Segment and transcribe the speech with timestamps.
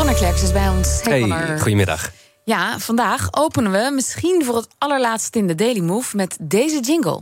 [0.00, 1.00] Connor Klerks is bij ons.
[1.02, 1.22] Hey.
[1.22, 2.10] Hey, goedemiddag.
[2.44, 7.20] Ja, vandaag openen we misschien voor het allerlaatst in de Daily Move met deze jingle.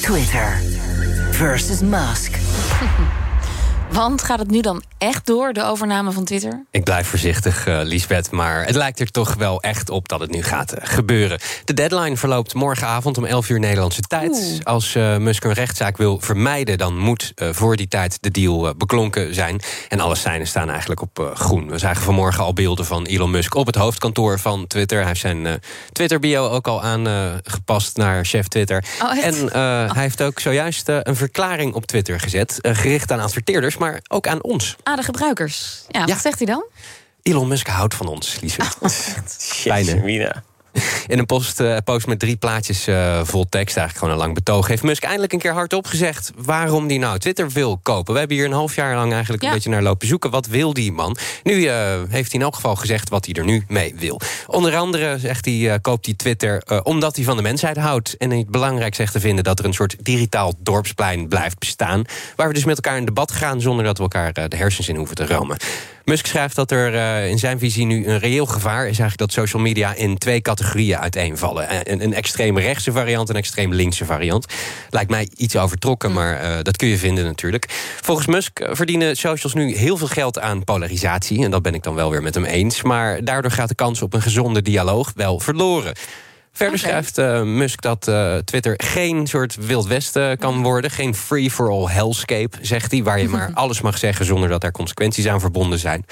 [0.00, 0.60] Twitter
[1.30, 2.34] versus Musk.
[3.92, 6.64] Want gaat het nu dan echt door, de overname van Twitter?
[6.70, 10.30] Ik blijf voorzichtig, uh, Lisbeth, maar het lijkt er toch wel echt op dat het
[10.30, 11.38] nu gaat uh, gebeuren.
[11.64, 14.30] De deadline verloopt morgenavond om 11 uur Nederlandse tijd.
[14.30, 14.60] Oeh.
[14.62, 19.34] Als uh, Musk een rechtszaak wil vermijden, dan moet voor die tijd de deal beklonken
[19.34, 19.60] zijn.
[19.88, 21.68] En alle seinen staan eigenlijk op groen.
[21.68, 24.98] We zagen vanmorgen al beelden van Elon Musk op het hoofdkantoor van Twitter.
[24.98, 25.60] Hij heeft zijn
[25.92, 28.84] Twitter-bio ook al aangepast naar chef Twitter.
[29.02, 29.52] Oh, en
[29.92, 34.42] hij heeft ook zojuist een verklaring op Twitter gezet, gericht aan adverteerders, maar ook aan
[34.42, 34.76] ons.
[34.82, 35.84] Ah, de gebruikers.
[35.88, 36.06] Ja, Ja.
[36.06, 36.64] wat zegt hij dan?
[37.22, 38.76] Elon Musk houdt van ons, Liesbeth.
[39.62, 40.28] Fijn, hè?
[41.06, 44.34] In een post, eh, post met drie plaatjes eh, vol tekst, eigenlijk gewoon een lang
[44.34, 44.66] betoog...
[44.66, 48.12] heeft Musk eindelijk een keer hardop gezegd waarom hij nou Twitter wil kopen.
[48.12, 49.48] We hebben hier een half jaar lang eigenlijk Ja.
[49.48, 50.30] een beetje naar lopen zoeken.
[50.30, 51.16] Wat wil die man?
[51.42, 51.76] Nu eh,
[52.08, 54.20] heeft hij in elk geval gezegd wat hij er nu mee wil.
[54.46, 58.16] Onder andere zegt hij, koopt hij Twitter omdat hij van de mensheid houdt...
[58.16, 62.04] en het belangrijk zegt te vinden dat er een soort digitaal dorpsplein blijft bestaan...
[62.36, 64.96] waar we dus met elkaar in debat gaan zonder dat we elkaar de hersens in
[64.96, 65.56] hoeven te rammen.
[66.04, 68.98] Musk schrijft dat er eh, in zijn visie nu een reëel gevaar is...
[68.98, 71.68] eigenlijk dat social media in twee categorieën uiteenvallen.
[71.68, 74.46] Eh, Een, een extreem rechtse variant en een extreem linkse variant.
[74.90, 77.66] Lijkt mij iets overtrokken, maar eh, dat kun je vinden natuurlijk.
[78.00, 81.44] Volgens Musk verdienen socials nu heel veel geld aan polarisatie...
[81.44, 82.82] en dat ben ik dan wel weer met hem eens.
[82.82, 85.94] Maar daardoor gaat de kans op een gezonde dialoog wel verloren.
[86.52, 90.90] Verder schrijft eh, Musk dat eh, Twitter geen soort Wild Westen kan worden.
[90.90, 93.02] Geen free-for-all hellscape, zegt hij.
[93.02, 96.06] Waar je maar alles mag zeggen zonder dat er consequenties aan verbonden zijn.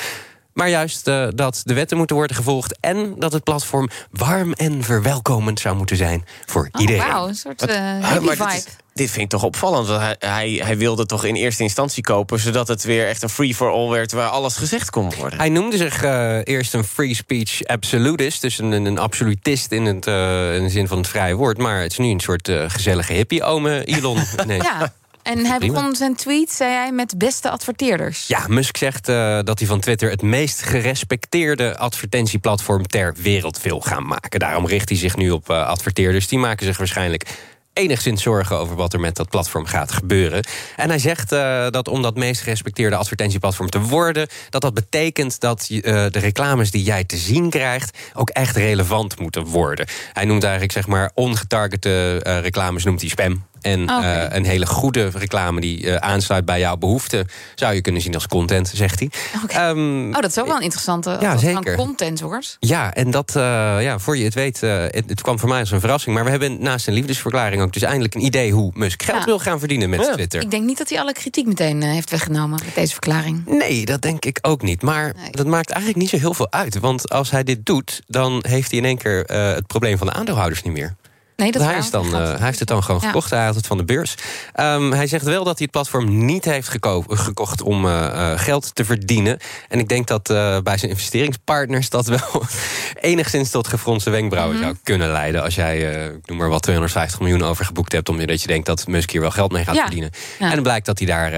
[0.60, 2.76] Maar juist eh, dat de wetten moeten worden gevolgd...
[2.80, 7.02] en dat het platform warm en verwelkomend zou moeten zijn voor Oh, iedereen.
[7.02, 8.62] wauw, een soort maar dit, vibe.
[8.94, 9.86] dit vind ik toch opvallend.
[9.86, 12.38] Want hij, hij, hij wilde toch in eerste instantie kopen...
[12.38, 14.12] zodat het weer echt een free-for-all werd...
[14.12, 15.38] waar alles gezegd kon worden.
[15.38, 20.06] Hij noemde zich eh, eerst een free speech absolutist, dus een, een, absolutist in, het,
[20.06, 21.58] eh, in de zin van het vrije woord.
[21.58, 24.18] Maar het is nu een soort gezellige hippie-ome Elon.
[24.46, 24.62] Nee.
[24.62, 25.74] Ja, en hij Prima.
[25.74, 28.26] begon zijn tweet, zei hij, met beste adverteerders.
[28.26, 33.80] Ja, Musk zegt eh, dat hij van Twitter het meest gerespecteerde advertentieplatform ter wereld wil
[33.80, 34.40] gaan maken.
[34.40, 36.28] Daarom richt hij zich nu op eh, adverteerders.
[36.28, 37.26] Die maken zich waarschijnlijk
[37.72, 40.44] enigszins zorgen over wat er met dat platform gaat gebeuren.
[40.76, 45.40] En hij zegt eh, dat om dat meest gerespecteerde advertentieplatform te worden, dat dat betekent
[45.40, 49.86] dat de reclames die jij te zien krijgt ook echt relevant moeten worden.
[50.12, 53.48] Hij noemt eigenlijk zeg maar ongetargete reclames noemt hij spam.
[53.60, 57.28] En eh, een hele goede reclame die eh, aansluit bij jouw behoeften...
[57.54, 59.10] zou je kunnen zien als content, zegt hij.
[59.46, 61.74] Ehm, Oh, dat is ook wel een interessante Ja, zeker.
[61.76, 62.56] van content wordt.
[62.60, 63.42] ja, en dat, eh,
[63.82, 66.14] ja, voor je het weet, eh, het, het kwam voor mij als een verrassing.
[66.14, 68.52] Maar we hebben naast een liefdesverklaring ook dus eindelijk een idee...
[68.52, 69.24] hoe Musk geld Ja.
[69.24, 70.12] wil gaan verdienen met Ja.
[70.12, 70.40] Twitter.
[70.40, 73.42] Ik denk niet dat hij alle kritiek meteen heeft weggenomen met deze verklaring.
[73.46, 74.82] Nee, dat denk ik ook niet.
[74.82, 75.30] Maar Nee.
[75.30, 76.78] dat maakt eigenlijk niet zo heel veel uit.
[76.78, 80.06] Want als hij dit doet, dan heeft hij in één keer eh, het probleem van
[80.06, 80.94] de aandeelhouders niet meer.
[81.40, 83.06] Nee, dat hij, is dan, eh, hij heeft het dan gewoon Ja.
[83.06, 83.30] gekocht.
[83.30, 84.14] Hij had het van de beurs.
[84.54, 88.38] Ehm, hij zegt wel dat hij het platform niet heeft geko- gekocht om eh, eh,
[88.38, 89.38] geld te verdienen.
[89.68, 90.22] En ik denk dat
[90.64, 92.42] bij zijn investeringspartners dat wel
[93.00, 94.64] enigszins tot gefronste wenkbrauwen Mhm.
[94.64, 95.42] zou kunnen leiden.
[95.42, 99.10] Als jij, ik noem maar wat, 250 miljoen overgeboekt hebt, omdat je denkt dat Musk
[99.10, 99.82] hier wel geld mee gaat Ja.
[99.82, 100.10] verdienen.
[100.38, 100.46] Ja.
[100.48, 101.32] En dan blijkt dat hij daar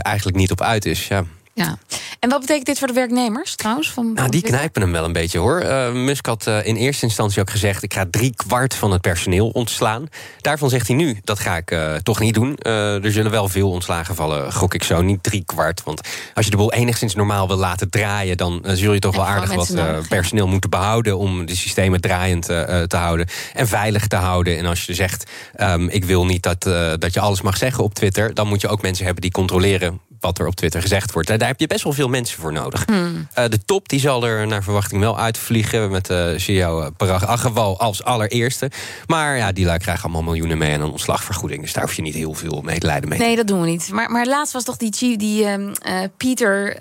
[0.00, 1.08] eigenlijk niet op uit is.
[1.08, 1.24] Ja.
[1.54, 1.78] Ja.
[2.22, 3.90] En wat betekent dit voor de werknemers trouwens?
[3.90, 5.60] Van, Nou, die knijpen hem wel een beetje hoor.
[5.60, 9.00] Eh, Musk had eh, in eerste instantie ook gezegd: ik ga drie kwart van het
[9.00, 10.06] personeel ontslaan.
[10.40, 12.56] Daarvan zegt hij nu: dat ga ik eh, toch niet doen.
[12.56, 15.02] Er zullen wel veel ontslagen vallen, gok ik zo.
[15.02, 15.82] Niet drie kwart.
[15.82, 16.00] Want
[16.34, 19.54] als je de boel enigszins normaal wil laten draaien, dan zul je toch wel aardig
[19.54, 20.00] wat ja.
[20.08, 24.58] personeel moeten behouden om de systemen draaiend te houden en veilig te houden.
[24.58, 26.62] En als je zegt: ehm, ik wil niet dat,
[27.00, 30.00] dat je alles mag zeggen op Twitter, dan moet je ook mensen hebben die controleren
[30.22, 31.30] wat er op Twitter gezegd wordt.
[31.30, 32.84] En daar heb je best wel veel mensen voor nodig.
[32.86, 33.28] Hmm.
[33.34, 35.90] Eh, de top die zal er naar verwachting wel uitvliegen...
[35.90, 38.70] met de CEO eh, Parag Agrawal als allereerste.
[39.06, 40.72] Maar ja, die lui krijgen allemaal miljoenen mee...
[40.72, 41.62] en een ontslagvergoeding.
[41.62, 43.18] Dus daar hoef je niet heel veel medelijden mee.
[43.18, 43.90] Nee, dat doen we niet.
[43.92, 46.76] Maar, maar laatst was toch die chief, die ehm, eh, Pieter.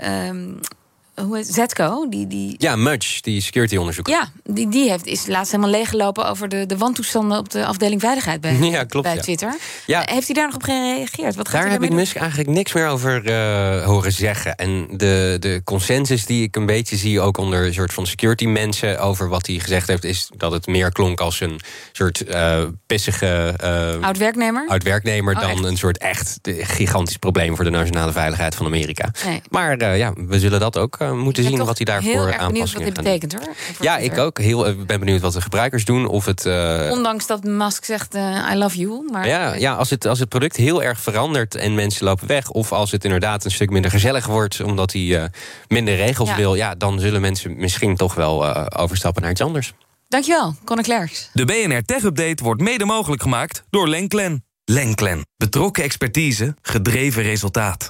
[1.16, 4.14] Ehm, hoe heet Zetco, die, die, Ja, Mudge, die security onderzoeker.
[4.14, 8.02] ja, die, die heeft, is laatst helemaal leeggelopen over de, de wantoestanden op de afdeling
[8.02, 9.22] veiligheid bij, Ja, klopt, bij ja.
[9.22, 9.56] Twitter.
[9.86, 10.02] Ja.
[10.06, 11.36] Heeft hij daar nog op gereageerd?
[11.36, 14.56] Wat Daar heb ik Musk eigenlijk niks meer over eh, horen zeggen.
[14.56, 18.46] En de, de consensus die ik een beetje zie, ook onder een soort van security
[18.46, 21.60] mensen, over wat hij gezegd heeft, is dat het meer klonk als een
[21.92, 24.04] soort eh, pissige eh, doen?
[24.04, 24.68] Oud-werknemer?
[24.68, 25.64] oud-werknemer Oh, dan echt?
[25.64, 29.12] een soort echt gigantisch probleem voor de nationale veiligheid van Amerika.
[29.26, 29.42] Nee.
[29.50, 32.14] Maar eh, ja, we zullen dat ook eh, moeten Ik zien wat hij heel daarvoor
[32.14, 33.14] benieuwd wat aanpassingen dit gaat doen.
[33.14, 33.56] betekent, hoor.
[33.80, 34.38] Ja, ik ook.
[34.40, 36.08] Heel, ben benieuwd wat de gebruikers doen.
[36.08, 39.10] Of het, eh, Ondanks dat Musk zegt, eh, I love you.
[39.12, 42.50] Maar ja, ja als, het, als het product heel erg verandert en mensen lopen weg...
[42.50, 44.62] of als het inderdaad een stuk minder gezellig wordt...
[44.62, 45.30] omdat hij eh,
[45.68, 46.36] minder regels Ja.
[46.36, 46.56] wil...
[46.56, 49.74] Ja, dan zullen mensen misschien toch wel eh, overstappen naar iets anders.
[50.08, 51.30] Dankjewel, Conor Klerks.
[51.34, 54.46] De BNR Tech Update wordt mede mogelijk gemaakt door Lenklen.
[54.66, 55.26] Lenklen.
[55.38, 57.90] Betrokken expertise, gedreven resultaat.